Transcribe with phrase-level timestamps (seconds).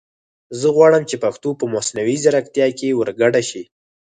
[0.59, 3.63] زه غواړم چې پښتو په مصنوعي زیرکتیا کې ور ګډه شي